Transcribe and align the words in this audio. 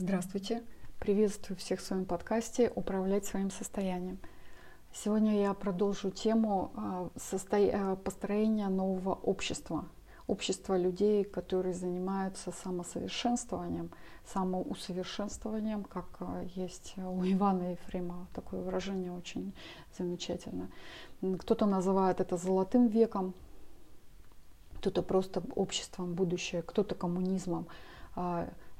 Здравствуйте! 0.00 0.62
Приветствую 1.00 1.56
всех 1.56 1.80
в 1.80 1.82
своем 1.84 2.04
подкасте 2.04 2.70
«Управлять 2.76 3.26
своим 3.26 3.50
состоянием». 3.50 4.20
Сегодня 4.94 5.40
я 5.40 5.52
продолжу 5.54 6.12
тему 6.12 6.70
а, 6.76 7.10
а, 7.50 7.96
построения 7.96 8.68
нового 8.68 9.14
общества. 9.14 9.86
Общества 10.28 10.78
людей, 10.78 11.24
которые 11.24 11.74
занимаются 11.74 12.52
самосовершенствованием, 12.52 13.90
самоусовершенствованием, 14.24 15.82
как 15.82 16.06
а, 16.20 16.44
есть 16.54 16.94
у 16.96 17.24
Ивана 17.24 17.72
Ефремова. 17.72 18.28
Такое 18.34 18.62
выражение 18.62 19.10
очень 19.10 19.52
замечательно. 19.98 20.70
Кто-то 21.40 21.66
называет 21.66 22.20
это 22.20 22.36
золотым 22.36 22.86
веком, 22.86 23.34
кто-то 24.76 25.02
просто 25.02 25.42
обществом 25.56 26.14
будущее, 26.14 26.62
кто-то 26.62 26.94
коммунизмом. 26.94 27.66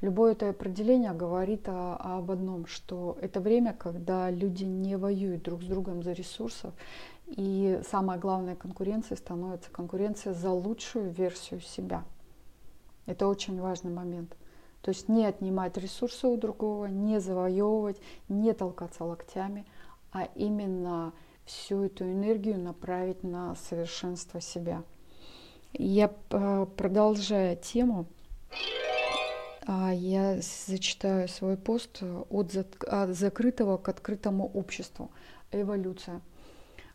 Любое 0.00 0.32
это 0.32 0.50
определение 0.50 1.12
говорит 1.12 1.68
о, 1.68 1.96
об 1.96 2.30
одном, 2.30 2.66
что 2.66 3.18
это 3.20 3.40
время, 3.40 3.74
когда 3.74 4.30
люди 4.30 4.64
не 4.64 4.96
воюют 4.96 5.42
друг 5.42 5.62
с 5.62 5.66
другом 5.66 6.02
за 6.02 6.12
ресурсов, 6.12 6.72
и 7.26 7.80
самая 7.90 8.18
главная 8.18 8.54
конкуренция 8.54 9.16
становится 9.16 9.70
конкуренция 9.70 10.34
за 10.34 10.50
лучшую 10.50 11.10
версию 11.10 11.60
себя. 11.60 12.04
Это 13.06 13.26
очень 13.26 13.60
важный 13.60 13.90
момент. 13.90 14.36
То 14.82 14.90
есть 14.90 15.08
не 15.08 15.26
отнимать 15.26 15.76
ресурсы 15.76 16.28
у 16.28 16.36
другого, 16.36 16.86
не 16.86 17.18
завоевывать, 17.18 18.00
не 18.28 18.52
толкаться 18.52 19.04
локтями, 19.04 19.66
а 20.12 20.28
именно 20.36 21.12
всю 21.44 21.84
эту 21.84 22.04
энергию 22.04 22.58
направить 22.58 23.24
на 23.24 23.56
совершенство 23.56 24.40
себя. 24.40 24.84
Я 25.72 26.12
э, 26.30 26.66
продолжая 26.76 27.56
тему, 27.56 28.06
я 29.68 30.40
зачитаю 30.66 31.28
свой 31.28 31.58
пост 31.58 32.02
от 32.30 32.52
закрытого 33.10 33.76
к 33.76 33.88
открытому 33.88 34.50
обществу. 34.54 35.10
Эволюция. 35.52 36.22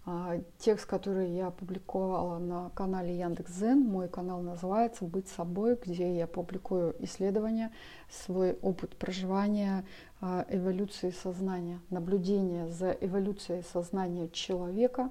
А, 0.05 0.41
текст, 0.57 0.85
который 0.85 1.31
я 1.31 1.47
опубликовала 1.47 2.37
на 2.37 2.71
канале 2.71 3.17
Яндекс.Зен, 3.17 3.79
мой 3.79 4.09
канал 4.09 4.41
называется 4.41 5.05
«Быть 5.05 5.29
собой», 5.29 5.79
где 5.85 6.17
я 6.17 6.27
публикую 6.27 6.95
исследования, 6.99 7.71
свой 8.09 8.53
опыт 8.53 8.97
проживания 8.97 9.85
а, 10.19 10.45
эволюции 10.49 11.11
сознания, 11.11 11.79
наблюдения 11.89 12.67
за 12.67 12.91
эволюцией 12.91 13.63
сознания 13.71 14.27
человека 14.29 15.09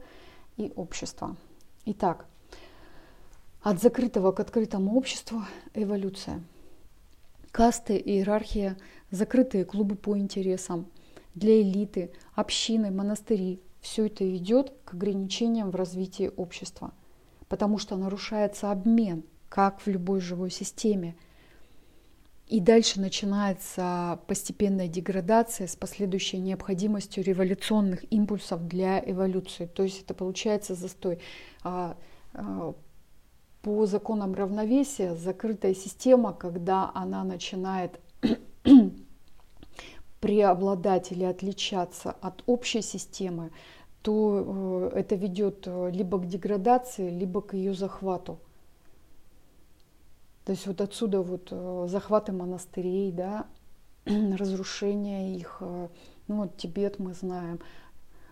и 0.59 0.73
общества. 0.77 1.37
Итак, 1.87 2.27
от 3.63 3.81
закрытого 3.81 4.33
к 4.33 4.41
открытому 4.41 4.97
обществу 4.97 5.43
эволюция– 5.75 6.43
касты, 7.53 7.97
иерархия, 7.99 8.77
закрытые 9.11 9.65
клубы 9.65 9.95
по 9.95 10.19
интересам, 10.19 10.91
для 11.35 11.61
элиты, 11.61 12.11
общины, 12.35 12.91
монастыри. 12.91 13.61
Все 13.81 14.07
это 14.07 14.25
ведет 14.25 14.73
к 14.85 14.95
ограничениям 14.95 15.71
в 15.71 15.77
развитии 15.77 16.31
общества, 16.37 16.93
потому 17.49 17.79
что 17.79 17.97
нарушается 17.97 18.71
обмен, 18.71 19.25
как 19.49 19.81
в 19.81 19.87
любой 19.87 20.21
живой 20.21 20.51
системе. 20.51 21.17
И 22.49 22.61
дальше 22.61 23.01
начинается 23.01 24.21
постепенная 24.27 24.87
деградация 24.87 25.67
с 25.67 25.75
последующей 25.75 26.39
необходимостью 26.39 27.25
революционных 27.25 28.05
импульсов 28.13 28.69
для 28.69 29.01
эволюции. 29.01 29.67
То 29.67 29.83
есть 29.83 30.03
это 30.03 30.13
получается 30.13 30.75
застой 30.75 31.19
а, 31.63 31.97
а, 32.35 32.75
по 33.63 33.87
законам 33.87 34.35
равновесия 34.35 35.15
закрытая 35.15 35.75
система, 35.75 36.33
когда 36.33 36.91
она 36.95 37.23
начинает 37.23 38.01
преобладать 40.21 41.13
или 41.13 41.23
отличаться 41.23 42.17
от 42.21 42.43
общей 42.47 42.83
системы, 42.83 43.53
то 44.03 44.91
э, 44.93 44.99
это 44.99 45.15
ведет 45.15 45.63
э, 45.67 45.91
либо 45.93 46.19
к 46.19 46.27
деградации, 46.27 47.09
либо 47.09 47.41
к 47.41 47.55
ее 47.55 47.73
захвату. 47.73 48.41
То 50.45 50.51
есть 50.51 50.67
вот 50.67 50.81
отсюда 50.81 51.23
вот 51.23 51.49
э, 51.53 51.87
захваты 51.89 52.33
монастырей, 52.33 53.13
да, 53.13 53.47
разрушение 54.07 55.37
их, 55.37 55.59
ну 55.61 56.37
вот 56.37 56.57
Тибет 56.57 56.99
мы 56.99 57.15
знаем. 57.15 57.61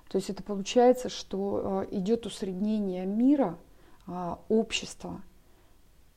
То 0.09 0.19
есть 0.19 0.29
это 0.29 0.43
получается, 0.43 1.09
что 1.09 1.87
идет 1.93 2.27
усреднение 2.27 3.07
мира– 3.07 3.57
общества. 4.49 5.21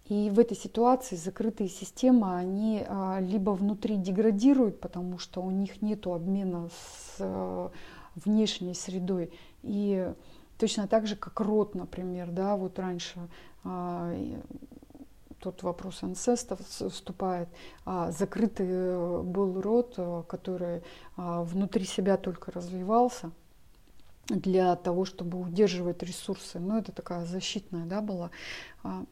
И 0.06 0.30
в 0.30 0.40
этой 0.40 0.58
ситуации 0.58 1.16
закрытые 1.16 1.70
системы, 1.70 2.36
они 2.36 2.84
а, 2.86 3.20
либо 3.22 3.52
внутри 3.52 3.96
деградируют, 3.96 4.82
потому 4.82 5.18
что 5.18 5.42
у 5.42 5.50
них 5.50 5.82
нет 5.82 6.06
обмена 6.08 6.70
с 6.70 7.18
а, 7.20 7.72
внешней 8.16 8.74
средой. 8.74 9.32
И 9.62 10.14
точно 10.58 10.88
так 10.88 11.08
же, 11.08 11.16
как 11.16 11.40
род, 11.40 11.74
например, 11.74 12.32
да, 12.32 12.56
вот 12.56 12.80
раньше 12.80 13.20
тот 15.40 15.64
вопрос 15.64 16.04
инцеста 16.04 16.58
вступает, 16.58 17.48
закрытый 17.86 19.24
был 19.24 19.62
род, 19.62 19.98
который 20.28 20.84
внутри 21.16 21.86
себя 21.86 22.18
только 22.18 22.52
развивался– 22.52 23.32
для 24.28 24.76
того, 24.76 25.06
чтобы 25.06 25.40
удерживать 25.40 26.02
ресурсы. 26.04 26.60
Ну, 26.60 26.78
это 26.78 26.92
такая 26.92 27.26
защитная 27.26 27.86
да, 27.86 28.02
была 28.02 28.32
а, 28.84 29.06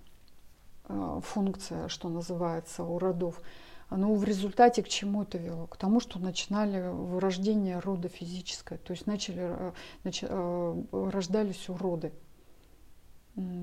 а, 0.86 1.20
функция, 1.22 1.88
что 1.90 2.10
называется, 2.10 2.84
у 2.84 2.98
родов. 2.98 3.42
Но 3.90 4.14
в 4.16 4.24
результате 4.24 4.84
к 4.84 4.88
чему 4.88 5.24
это 5.24 5.38
вело? 5.38 5.68
К 5.68 5.76
тому, 5.76 6.00
что 6.00 6.18
начинали 6.18 6.82
вырождение 6.90 7.80
рода 7.80 8.08
физическое, 8.08 8.78
то 8.78 8.92
есть 8.92 9.06
начали, 9.06 9.42
а, 9.42 9.74
нач, 10.06 10.24
рождались 10.24 11.68
уроды, 11.68 12.14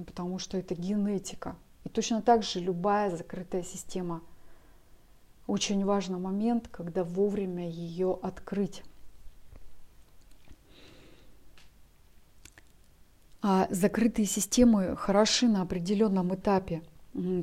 потому 0.07 0.39
что 0.39 0.59
это 0.59 0.75
генетика. 0.75 1.57
И 1.85 1.89
точно 1.89 2.21
так 2.21 2.43
же 2.43 2.61
любая 2.61 3.17
закрытая 3.17 3.63
система. 3.63 4.21
Очень 5.47 5.83
важный 5.87 6.19
момент, 6.19 6.69
когда 6.69 7.05
вовремя 7.05 7.67
ее 7.67 8.19
открыть. 8.23 8.83
А 13.41 13.69
закрытые 13.71 14.27
системы 14.27 14.97
хороши 14.97 15.47
на 15.47 15.63
определенном 15.63 16.35
этапе, 16.35 16.83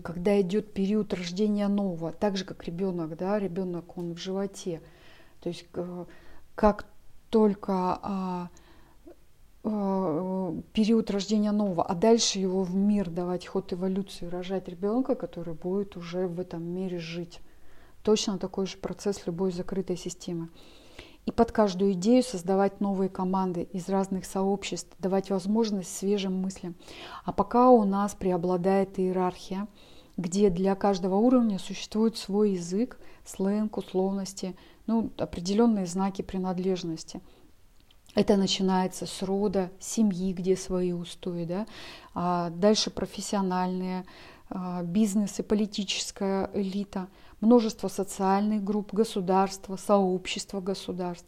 когда 0.04 0.40
идет 0.42 0.74
период 0.74 1.14
рождения 1.14 1.68
нового, 1.68 2.12
так 2.12 2.36
же 2.36 2.44
как 2.44 2.64
ребенок, 2.66 3.16
да, 3.18 3.40
ребенок 3.40 3.98
он 3.98 4.14
в 4.14 4.18
животе. 4.18 4.82
То 5.40 5.50
есть 5.50 5.66
э, 5.74 6.06
как 6.54 6.86
только 7.30 8.00
а, 8.02 8.50
а, 9.64 10.54
период 10.74 11.10
рождения 11.12 11.52
нового, 11.52 11.84
а 11.84 11.96
дальше 11.96 12.40
его 12.40 12.64
в 12.64 12.76
мир 12.76 13.10
давать 13.10 13.48
ход 13.48 13.72
эволюции, 13.74 14.28
рожать 14.28 14.68
ребенка, 14.68 15.16
который 15.16 15.54
будет 15.54 15.98
уже 15.98 16.28
в 16.28 16.40
этом 16.40 16.64
мире 16.64 17.00
жить. 17.00 17.40
Точно 18.04 18.38
такой 18.38 18.68
же 18.68 18.78
процесс 18.78 19.26
любой 19.26 19.52
закрытой 19.52 19.98
системы 19.98 20.50
и 21.26 21.32
под 21.32 21.52
каждую 21.52 21.94
идею 21.94 22.24
создавать 22.24 22.80
новые 22.80 23.10
команды 23.10 23.64
из 23.74 23.90
разных 23.90 24.26
сообществ, 24.26 24.92
давать 25.00 25.30
возможность 25.30 25.96
свежим 25.96 26.40
мыслям. 26.40 26.76
А 27.24 27.32
пока 27.32 27.70
у 27.70 27.84
нас 27.84 28.14
преобладает 28.14 29.00
иерархия, 29.00 29.68
где 30.18 30.50
для 30.50 30.76
каждого 30.76 31.16
уровня 31.16 31.60
существует 31.60 32.16
свой 32.18 32.52
язык, 32.52 33.00
сленг, 33.26 33.78
условности, 33.78 34.56
ну, 34.88 35.12
определенные 35.18 35.88
знаки 35.88 36.22
принадлежности. 36.22 37.22
Это 38.14 38.38
начинается 38.38 39.08
с 39.08 39.24
рода, 39.24 39.72
семьи, 39.80 40.32
где 40.32 40.56
свои 40.56 40.94
устои, 40.94 41.44
да? 41.44 41.66
а 42.14 42.50
дальше 42.52 42.90
профессиональные, 42.90 44.06
а, 44.50 44.84
бизнес 44.84 45.40
и 45.40 45.44
политическая 45.44 46.50
элита– 46.54 47.08
множество 47.42 47.88
социальных 47.88 48.64
групп, 48.64 48.94
государства, 48.94 49.76
сообщества 49.76 50.62
государств. 50.62 51.28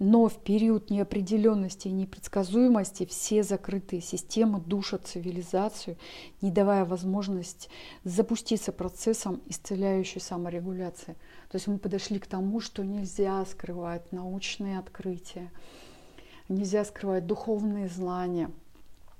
Но 0.00 0.28
в 0.28 0.42
период 0.42 0.90
неопределенности 0.90 1.86
и 1.86 1.92
непредсказуемости 1.92 3.06
все 3.06 3.44
закрытые 3.44 4.02
системы 4.02 4.60
душат 4.60 5.06
цивилизацию, 5.06 5.96
не 6.40 6.50
давая 6.50 6.84
возможность 6.84 7.70
запуститься 8.02 8.72
процессом 8.72 9.40
исцеляющей 9.46 10.20
саморегуляции. 10.20 11.16
То 11.48 11.56
есть 11.56 11.68
мы 11.68 11.78
подошли 11.78 12.18
к 12.18 12.26
тому, 12.26 12.60
что 12.60 12.84
нельзя 12.84 13.44
скрывать 13.44 14.10
научные 14.10 14.80
открытия, 14.80 15.52
нельзя 16.48 16.84
скрывать 16.84 17.26
духовные 17.26 17.88
знания– 17.88 18.50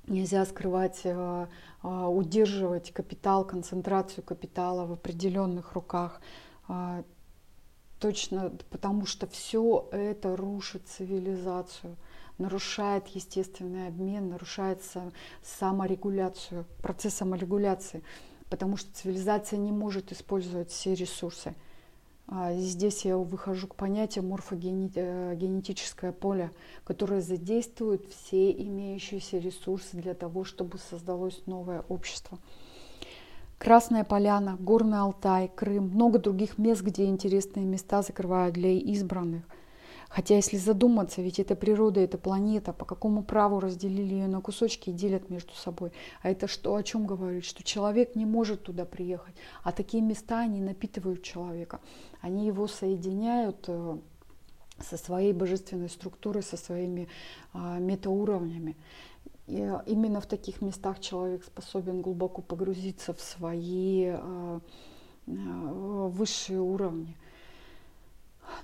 Нельзя 0.06 0.44
скрывать, 0.44 1.00
э, 1.04 1.46
э, 1.82 1.88
удерживать 1.88 2.92
капитал, 2.92 3.44
концентрацию 3.44 4.22
капитала 4.22 4.86
в 4.86 4.92
определенных 4.92 5.72
руках. 5.72 6.20
А, 6.68 7.04
точно 7.98 8.52
потому, 8.68 9.06
что 9.06 9.26
все 9.26 9.88
это 9.90 10.36
рушит 10.36 10.86
цивилизацию, 10.88 11.96
нарушает 12.36 13.06
естественный 13.08 13.88
обмен, 13.88 14.28
нарушает 14.28 14.82
саморегуляцию, 15.42 16.66
процесс 16.82 17.14
саморегуляции, 17.14 18.02
потому 18.50 18.76
что 18.76 18.92
цивилизация 18.92 19.58
не 19.58 19.72
может 19.72 20.12
использовать 20.12 20.70
все 20.70 20.94
ресурсы. 20.94 21.54
А, 22.36 22.52
здесь 22.54 23.04
я 23.04 23.16
выхожу 23.16 23.68
к 23.68 23.76
понятию 23.76 24.24
морфогенетическое 24.24 26.10
поле, 26.10 26.50
которое 26.82 27.20
задействует 27.20 28.08
все 28.10 28.50
имеющиеся 28.50 29.38
ресурсы 29.38 29.96
для 29.96 30.14
того, 30.14 30.42
чтобы 30.42 30.78
создалось 30.78 31.42
новое 31.46 31.84
общество. 31.88 32.40
Красная 33.56 34.02
Поляна, 34.02 34.56
Горный 34.58 34.98
Алтай, 34.98 35.48
Крым, 35.54 35.90
много 35.90 36.18
других 36.18 36.58
мест, 36.58 36.82
где 36.82 37.04
интересные 37.04 37.64
места 37.64 38.02
закрывают 38.02 38.54
для 38.56 38.72
избранных. 38.72 39.44
Хотя, 40.08 40.36
если 40.36 40.56
задуматься, 40.56 41.22
ведь 41.22 41.38
это 41.38 41.56
природа, 41.56 42.00
это 42.00 42.18
планета, 42.18 42.72
по 42.72 42.84
какому 42.84 43.22
праву 43.22 43.60
разделили 43.60 44.14
ее 44.14 44.28
на 44.28 44.40
кусочки 44.40 44.90
и 44.90 44.92
делят 44.92 45.30
между 45.30 45.54
собой. 45.54 45.92
А 46.22 46.30
это 46.30 46.46
что, 46.46 46.74
о 46.76 46.82
чем 46.82 47.06
говорит? 47.06 47.44
Что 47.44 47.62
человек 47.62 48.14
не 48.14 48.26
может 48.26 48.62
туда 48.62 48.84
приехать. 48.84 49.34
А 49.62 49.72
такие 49.72 50.02
места, 50.02 50.40
они 50.40 50.60
напитывают 50.60 51.22
человека. 51.22 51.80
Они 52.20 52.46
его 52.46 52.68
соединяют 52.68 53.64
э, 53.66 53.98
со 54.78 54.96
своей 54.96 55.32
божественной 55.32 55.88
структурой, 55.88 56.42
со 56.42 56.56
своими 56.56 57.08
а, 57.52 57.78
метауровнями. 57.78 58.76
И 59.46 59.56
э, 59.60 59.80
именно 59.86 60.20
в 60.20 60.26
таких 60.26 60.62
местах 60.62 61.00
человек 61.00 61.44
способен 61.44 62.02
глубоко 62.02 62.42
погрузиться 62.42 63.14
в 63.14 63.20
свои 63.20 64.06
а, 64.08 64.60
высшие 65.26 66.60
уровни 66.60 67.16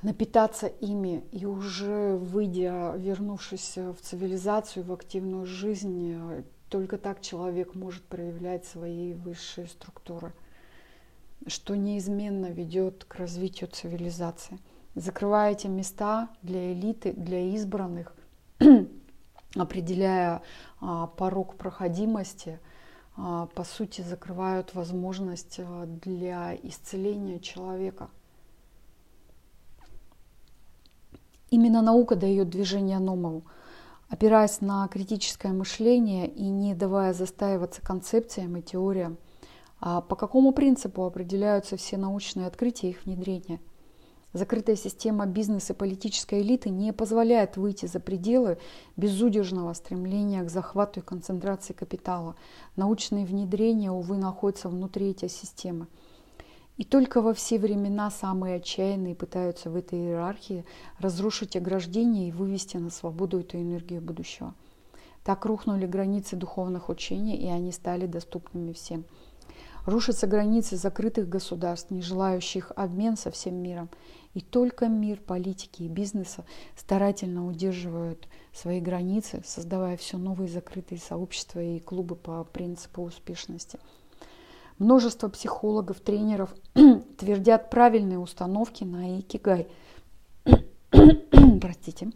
напитаться 0.03 0.67
ими 0.67 1.25
и 1.33 1.47
уже 1.47 2.17
выйдя, 2.17 2.95
вернувшись 2.97 3.77
в 3.77 3.97
цивилизацию, 4.01 4.85
в 4.85 4.93
активную 4.93 5.47
жизнь, 5.47 6.45
только 6.69 6.99
так 6.99 7.21
человек 7.21 7.75
может 7.75 8.05
проявлять 8.05 8.65
свои 8.65 9.13
высшие 9.13 9.67
структуры, 9.67 10.33
что 11.47 11.77
неизменно 11.77 12.47
ведет 12.47 13.05
к 13.05 13.17
развитию 13.17 13.69
цивилизации. 13.71 14.59
Закрывая 14.95 15.53
эти 15.53 15.67
места 15.67 16.29
для 16.43 16.73
элиты, 16.73 17.13
для 17.13 17.41
избранных, 17.55 18.15
определяя 19.57 20.43
а, 20.81 21.07
порог 21.07 21.57
проходимости, 21.57 22.61
а, 23.17 23.47
по 23.47 23.65
сути 23.65 24.03
закрывают 24.03 24.75
возможность 24.75 25.61
а, 25.61 25.87
для 25.87 26.55
исцеления 26.55 27.41
человека– 27.41 28.11
Именно 31.51 31.83
наука 31.83 32.15
дает 32.15 32.49
движение 32.49 33.01
новому, 33.01 33.43
опираясь 34.09 34.61
на 34.61 34.87
критическое 34.87 35.53
мышление 35.53 36.29
и 36.29 36.45
не 36.45 36.75
давая 36.75 37.13
застаиваться 37.13 37.83
концепциям 37.83 38.57
и 38.57 38.63
теориям. 38.63 39.19
А 39.81 40.01
по 40.01 40.15
какому 40.15 40.53
принципу 40.53 41.05
определяются 41.05 41.77
все 41.77 41.97
научные 41.97 42.47
открытия 42.47 42.89
и 42.89 42.91
их 42.91 43.05
внедрение? 43.05 43.61
Закрытая 44.33 44.77
система 44.77 45.27
бизнеса 45.27 45.73
и 45.73 45.77
политической 45.77 46.41
элиты 46.41 46.71
не 46.71 46.93
позволяет 46.93 47.57
выйти 47.57 47.87
за 47.87 47.99
пределы 47.99 48.59
безудержного 48.97 49.73
стремления 49.73 50.45
к 50.45 50.51
захвату 50.51 51.01
и 51.01 51.03
концентрации 51.03 51.73
капитала. 51.73 52.37
Научные 52.77 53.27
внедрения, 53.27 53.91
увы, 53.91 54.19
находятся 54.19 54.69
внутри 54.69 55.11
этой 55.11 55.29
системы– 55.29 55.89
и 56.81 56.85
только 56.85 57.21
во 57.21 57.35
все 57.35 57.59
времена 57.59 58.11
самые 58.11 58.57
отчаянные 58.57 59.15
пытаются 59.15 59.69
в 59.69 59.77
этой 59.77 59.99
иерархии 59.99 60.65
разрушить 60.99 61.55
ограждение 61.55 62.29
и 62.31 62.33
вывести 62.33 62.79
на 62.79 62.89
свободу 62.89 63.41
эту 63.41 63.59
энергию 63.59 64.01
будущего. 64.01 64.55
Так 65.23 65.45
рухнули 65.45 65.85
границы 65.85 66.37
духовных 66.37 66.89
учений, 66.89 67.37
и 67.37 67.49
они 67.49 67.71
стали 67.71 68.07
доступными 68.07 68.73
всем. 68.73 69.05
Рушатся 69.85 70.27
границы 70.27 70.77
закрытых 70.77 71.29
государств, 71.29 71.91
не 71.91 72.01
желающих 72.01 72.73
обмен 72.75 73.19
со 73.19 73.31
всем 73.31 73.57
миром. 73.57 73.91
И 74.33 74.41
только 74.41 74.89
мир 74.89 75.21
политики 75.21 75.83
и 75.83 75.89
бизнеса 75.89 76.47
старательно 76.79 77.47
удерживают 77.47 78.27
свои 78.55 78.81
границы, 78.81 79.43
создавая 79.45 79.99
все 79.99 80.17
новые 80.17 80.49
закрытые 80.49 80.99
сообщества 80.99 81.61
и 81.61 81.79
клубы 81.79 82.17
по 82.17 82.43
принципу 82.45 83.03
успешности– 83.03 83.79
Множество 84.81 85.29
психологов, 85.29 86.01
тренеров 86.01 86.55
твердят 87.19 87.69
правильные 87.69 88.19
установки 88.19 88.83
на 88.83 89.21
икигай. 89.21 89.69
Простите. 91.61 92.11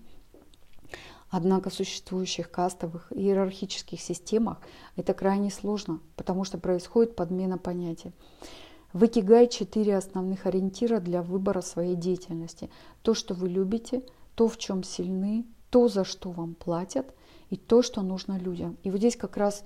Однако 1.28 1.68
в 1.68 1.74
существующих 1.74 2.50
кастовых 2.50 3.12
и 3.12 3.20
иерархических 3.20 4.00
системах 4.00 4.62
это 4.96 5.12
крайне 5.12 5.50
сложно, 5.50 6.00
потому 6.16 6.44
что 6.44 6.56
происходит 6.56 7.16
подмена 7.16 7.58
понятий. 7.58 8.12
В 8.94 9.04
Икигай 9.04 9.46
четыре 9.48 9.98
основных 9.98 10.46
ориентира 10.46 11.00
для 11.00 11.20
выбора 11.20 11.60
своей 11.60 11.96
деятельности. 11.96 12.70
То, 13.02 13.12
что 13.12 13.34
вы 13.34 13.50
любите, 13.50 14.04
то, 14.36 14.48
в 14.48 14.56
чем 14.56 14.84
сильны, 14.84 15.44
то, 15.68 15.88
за 15.88 16.04
что 16.04 16.30
вам 16.30 16.54
платят, 16.54 17.14
и 17.50 17.56
то, 17.56 17.82
что 17.82 18.00
нужно 18.00 18.38
людям. 18.38 18.78
И 18.84 18.90
вот 18.90 18.98
здесь 18.98 19.16
как 19.16 19.36
раз 19.36 19.64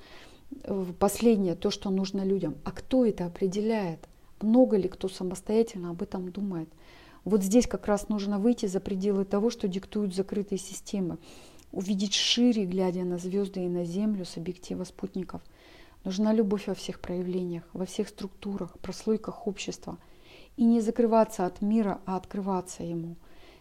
последнее, 0.98 1.54
то, 1.54 1.70
что 1.70 1.90
нужно 1.90 2.24
людям. 2.24 2.56
А 2.64 2.70
кто 2.70 3.04
это 3.04 3.26
определяет? 3.26 4.08
Много 4.40 4.76
ли 4.76 4.88
кто 4.88 5.08
самостоятельно 5.08 5.90
об 5.90 6.02
этом 6.02 6.30
думает? 6.30 6.68
Вот 7.24 7.42
здесь 7.42 7.66
как 7.66 7.86
раз 7.86 8.08
нужно 8.08 8.38
выйти 8.38 8.66
за 8.66 8.80
пределы 8.80 9.24
того, 9.24 9.50
что 9.50 9.68
диктуют 9.68 10.14
закрытые 10.14 10.58
системы. 10.58 11.18
Увидеть 11.72 12.14
шире, 12.14 12.64
глядя 12.64 13.04
на 13.04 13.18
звезды 13.18 13.64
и 13.64 13.68
на 13.68 13.84
Землю 13.84 14.24
с 14.24 14.36
объектива 14.36 14.84
спутников. 14.84 15.42
Нужна 16.04 16.32
любовь 16.32 16.68
во 16.68 16.74
всех 16.74 17.00
проявлениях, 17.00 17.64
во 17.72 17.84
всех 17.84 18.08
структурах, 18.08 18.78
прослойках 18.78 19.46
общества. 19.46 19.98
И 20.56 20.64
не 20.64 20.80
закрываться 20.80 21.44
от 21.44 21.60
мира, 21.60 22.00
а 22.06 22.16
открываться 22.16 22.82
ему. 22.82 23.16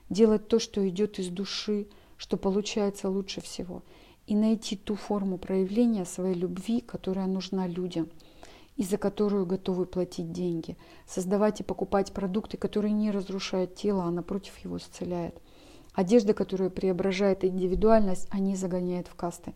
Делать 0.10 0.48
то, 0.48 0.60
что 0.60 0.88
идет 0.88 1.20
из 1.20 1.28
души, 1.28 1.88
что 2.16 2.38
получается 2.38 3.10
лучше 3.10 3.42
всего– 3.42 3.84
и 4.28 4.36
найти 4.36 4.76
ту 4.76 4.96
форму 4.96 5.38
проявления 5.38 6.06
своей 6.06 6.36
любви, 6.36 6.82
которая 6.82 7.28
нужна 7.28 7.66
людям 7.66 8.10
и 8.76 8.84
за 8.84 8.98
которую 8.98 9.48
готовы 9.48 9.86
платить 9.86 10.32
деньги. 10.32 10.78
Создавать 11.08 11.62
и 11.62 11.64
покупать 11.64 12.12
продукты, 12.14 12.58
которые 12.58 12.92
не 12.92 13.10
разрушают 13.10 13.74
тело, 13.74 14.04
а 14.04 14.12
напротив 14.12 14.54
его 14.64 14.78
исцеляют. 14.78 15.42
Одежда, 15.94 16.36
которая 16.36 16.70
преображает 16.70 17.44
индивидуальность, 17.44 18.28
а 18.30 18.38
не 18.38 18.56
загоняет 18.56 19.08
в 19.08 19.16
касты. 19.16 19.54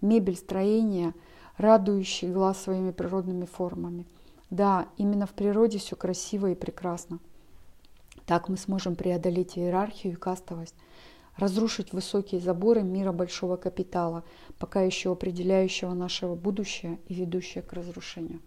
Мебель, 0.00 0.36
строение, 0.36 1.14
радующий 1.58 2.28
глаз 2.28 2.60
своими 2.60 2.90
природными 2.90 3.44
формами. 3.44 4.04
Да, 4.50 4.88
именно 4.96 5.26
в 5.26 5.32
природе 5.32 5.78
все 5.78 5.94
красиво 5.94 6.50
и 6.50 6.56
прекрасно. 6.56 7.20
Так 8.24 8.48
мы 8.48 8.56
сможем 8.56 8.96
преодолеть 8.96 9.56
иерархию 9.56 10.14
и 10.14 10.16
кастовость 10.16 10.74
разрушить 11.36 11.92
высокие 11.92 12.40
заборы 12.40 12.82
мира 12.82 13.12
большого 13.12 13.56
капитала, 13.56 14.24
пока 14.58 14.82
еще 14.82 15.12
определяющего 15.12 15.94
нашего 15.94 16.34
будущее 16.34 16.98
и 17.08 17.14
ведущее 17.14 17.62
к 17.62 17.72
разрушению. 17.72 18.40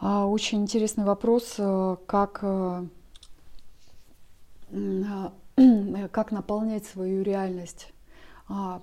А, 0.00 0.26
очень 0.26 0.62
интересный 0.62 1.04
вопрос, 1.04 1.54
э, 1.58 1.96
как, 2.06 2.40
э, 2.42 2.86
как 6.10 6.32
наполнять 6.32 6.84
свою 6.84 7.22
реальность. 7.22 7.92
А, 8.48 8.82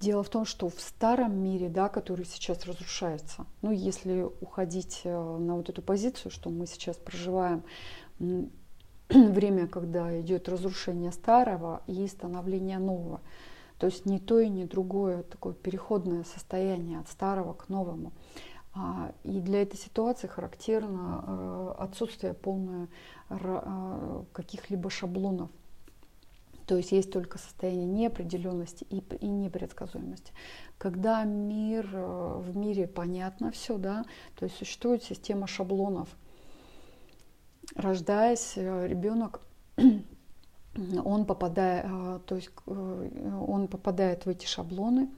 дело 0.00 0.22
в 0.22 0.28
том, 0.28 0.44
что 0.44 0.68
в 0.68 0.80
старом 0.80 1.36
мире, 1.36 1.68
да, 1.68 1.88
который 1.88 2.24
сейчас 2.24 2.64
разрушается, 2.66 3.46
ну, 3.62 3.72
если 3.72 4.22
уходить 4.40 5.00
э, 5.04 5.10
на 5.10 5.56
вот 5.56 5.68
эту 5.68 5.82
позицию, 5.82 6.30
что 6.30 6.50
мы 6.50 6.66
сейчас 6.66 6.96
проживаем 6.96 7.64
время, 9.08 9.66
когда 9.66 10.20
идет 10.20 10.48
разрушение 10.48 11.12
старого 11.12 11.82
и 11.86 12.06
становление 12.06 12.78
нового. 12.78 13.20
То 13.78 13.86
есть 13.86 14.06
не 14.06 14.18
то 14.18 14.40
и 14.40 14.48
не 14.48 14.64
другое, 14.64 15.24
такое 15.24 15.52
переходное 15.52 16.24
состояние 16.24 17.00
от 17.00 17.08
старого 17.08 17.52
к 17.52 17.68
новому. 17.68 18.12
А, 18.72 19.12
и 19.22 19.40
для 19.40 19.62
этой 19.62 19.76
ситуации 19.76 20.26
характерно 20.26 21.24
э, 21.26 21.74
отсутствие 21.78 22.34
полное 22.34 22.88
э, 23.28 24.22
каких-либо 24.32 24.90
шаблонов. 24.90 25.50
То 26.66 26.76
есть 26.76 26.92
есть 26.92 27.12
только 27.12 27.36
состояние 27.38 27.84
неопределенности 27.84 28.84
и, 28.88 29.02
и 29.20 29.26
непредсказуемости. 29.26 30.32
Когда 30.78 31.22
мир, 31.24 31.88
э, 31.92 32.38
в 32.38 32.56
мире 32.56 32.86
понятно 32.86 33.50
все, 33.50 33.76
да, 33.76 34.04
то 34.34 34.44
есть 34.44 34.56
существует 34.56 35.02
система 35.02 35.46
шаблонов– 35.46 36.08
рождаясь, 37.74 38.52
э, 38.56 38.86
ребенок 38.86 39.40
он 41.04 41.24
попадает, 41.24 41.86
э, 41.88 42.20
то 42.26 42.36
есть 42.36 42.50
э, 42.66 43.40
он 43.46 43.68
попадает 43.68 44.26
в 44.26 44.28
эти 44.28 44.46
шаблоны, 44.46 45.08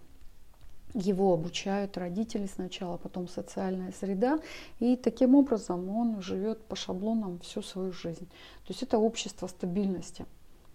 его 0.95 1.35
обучают 1.35 1.99
родители 1.99 2.47
сначала, 2.47 2.97
потом 2.97 3.29
социальная 3.29 3.93
среда, 3.93 4.41
и 4.79 4.97
таким 4.97 5.35
образом 5.35 5.89
он 5.91 6.23
живет 6.23 6.65
по 6.65 6.77
шаблонам 6.77 7.39
всю 7.41 7.63
свою 7.63 7.93
жизнь. 7.93 8.27
То 8.65 8.69
есть 8.69 8.83
это 8.83 8.97
общество 8.99 9.47
стабильности, 9.47 10.25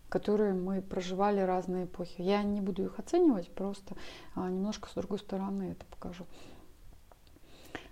которое 0.09 0.53
мы 0.53 0.81
проживали 0.81 1.39
разные 1.39 1.85
эпохи. 1.85 2.21
Я 2.21 2.43
не 2.43 2.61
буду 2.61 2.83
их 2.83 2.99
оценивать, 2.99 3.49
просто 3.49 3.95
а, 4.35 4.47
немножко 4.49 4.89
с 4.89 4.93
другой 4.93 5.17
стороны 5.17 5.71
это 5.71 5.85
покажу. 5.87 6.27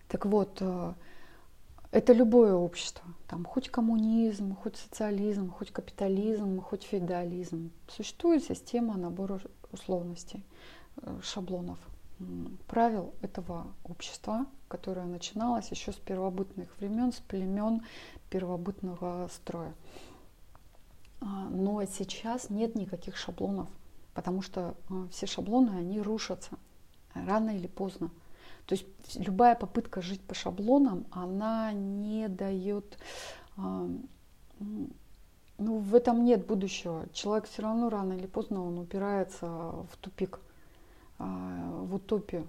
Так 0.08 0.26
вот, 0.26 0.62
Это 1.92 2.14
любое 2.14 2.54
общество, 2.54 3.04
там 3.28 3.46
хоть 3.46 3.70
коммунизм, 3.70 4.56
хоть 4.56 4.78
социализм, 4.78 5.50
хоть 5.50 5.72
капитализм, 5.72 6.62
хоть 6.62 6.84
феодализм. 6.84 7.72
Существует 7.88 8.44
система 8.44 8.96
набора 8.96 9.42
условностей, 9.72 10.46
э, 11.02 11.20
шаблонов, 11.24 11.80
правил 12.68 13.14
этого 13.22 13.68
общества, 13.84 14.46
которое 14.68 15.06
начиналось 15.06 15.72
еще 15.72 15.92
с 15.92 15.96
первобытных 15.96 16.70
времен, 16.78 17.12
с 17.12 17.18
племен 17.22 17.82
первобытного 18.30 19.28
строя. 19.34 19.74
А, 21.22 21.50
но 21.50 21.84
сейчас 21.86 22.52
нет 22.52 22.76
никаких 22.76 23.18
шаблонов, 23.18 23.68
потому 24.14 24.44
что 24.44 24.76
э, 24.90 25.08
все 25.12 25.26
шаблоны, 25.26 25.72
они 25.72 26.02
рушатся 26.02 26.52
рано 27.16 27.50
или 27.56 27.68
поздно. 27.68 28.12
То 28.70 28.76
есть 28.76 28.86
любая 29.16 29.56
попытка 29.56 30.00
жить 30.00 30.22
по 30.22 30.36
шаблонам, 30.36 31.08
она 31.10 31.74
не 31.74 32.28
дает, 32.28 33.00
ну, 33.58 34.06
в 35.58 35.96
этом 35.96 36.24
нет 36.24 36.46
будущего. 36.46 37.08
Человек 37.12 37.48
все 37.48 37.64
равно 37.64 37.90
рано 37.90 38.14
или 38.14 38.28
поздно 38.28 38.64
он 38.64 38.78
упирается 38.78 39.48
в 39.48 39.90
тупик, 40.00 40.40
а, 41.18 41.82
в 41.82 41.96
утопию. 41.96 42.46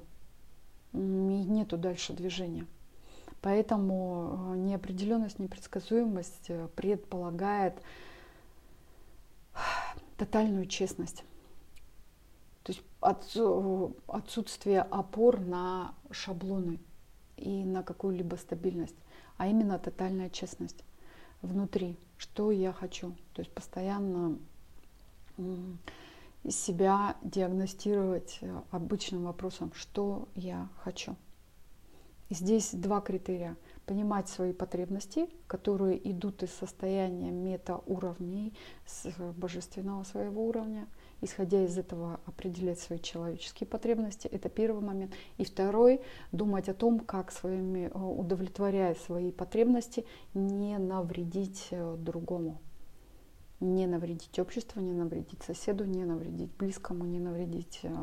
И 0.92 0.98
нету 0.98 1.78
дальше 1.78 2.12
движения. 2.12 2.66
Поэтому 3.40 4.50
а, 4.52 4.56
неопределенность, 4.56 5.38
непредсказуемость 5.38 6.50
предполагает 6.76 7.80
тотальную 10.18 10.66
честность. 10.66 11.24
Отсутствие 13.00 14.82
опор 14.82 15.40
на 15.40 15.94
шаблоны 16.10 16.78
и 17.36 17.64
на 17.64 17.82
какую-либо 17.82 18.36
стабильность, 18.36 18.96
а 19.38 19.46
именно 19.46 19.78
тотальная 19.78 20.28
честность 20.28 20.84
внутри, 21.40 21.96
что 22.18 22.50
я 22.50 22.72
хочу. 22.72 23.12
То 23.32 23.40
есть 23.40 23.52
постоянно 23.52 24.38
себя 26.48 27.16
диагностировать 27.22 28.38
э, 28.40 28.62
обычным 28.70 29.24
вопросом, 29.24 29.72
что 29.74 30.28
я 30.34 30.68
хочу. 30.82 31.16
И 32.28 32.34
здесь 32.34 32.70
два 32.72 33.00
критерия. 33.00 33.56
Понимать 33.84 34.28
свои 34.28 34.52
потребности, 34.52 35.28
которые 35.46 36.10
идут 36.10 36.42
из 36.42 36.50
состояния 36.52 37.30
метауровней, 37.30 38.54
с 38.86 39.10
божественного 39.36 40.04
своего 40.04 40.46
уровня– 40.46 40.86
исходя 41.20 41.64
из 41.64 41.76
этого 41.76 42.20
определять 42.26 42.78
свои 42.78 42.98
человеческие 42.98 43.66
потребности. 43.66 44.26
Это 44.28 44.48
первый 44.48 44.82
момент. 44.82 45.12
И 45.38 45.44
второй, 45.44 46.00
думать 46.32 46.68
о 46.68 46.74
том, 46.74 47.00
как 47.00 47.32
своими, 47.32 47.90
э, 47.92 47.98
удовлетворяя 47.98 48.94
свои 48.94 49.30
потребности, 49.32 50.04
не 50.34 50.78
навредить 50.78 51.68
э, 51.70 51.96
другому. 51.98 52.60
Не 53.60 53.86
навредить 53.86 54.38
обществу, 54.38 54.80
не 54.80 54.92
навредить 54.92 55.42
соседу, 55.42 55.84
не 55.84 56.04
навредить 56.04 56.50
близкому, 56.56 57.04
не 57.04 57.20
навредить 57.20 57.80
э, 57.82 57.94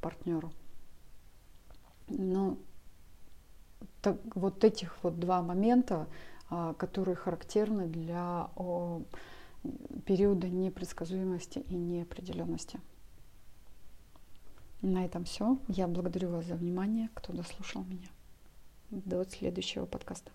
партнеру. 0.00 0.52
Но 2.08 2.58
так, 4.02 4.16
вот 4.34 4.64
этих 4.64 4.96
вот 5.02 5.18
два 5.18 5.42
момента, 5.42 6.06
а, 6.48 6.74
которые 6.74 7.14
характерны 7.14 7.86
для 7.86 8.50
периода 10.06 10.48
непредсказуемости 10.48 11.58
и 11.58 11.74
неопределенности. 11.74 12.80
На 14.82 15.04
этом 15.04 15.24
все. 15.24 15.58
Я 15.68 15.86
благодарю 15.86 16.30
вас 16.30 16.46
за 16.46 16.54
внимание, 16.54 17.10
кто 17.14 17.32
дослушал 17.32 17.84
меня. 17.84 18.08
До 18.90 19.24
следующего 19.24 19.86
подкаста. 19.86 20.32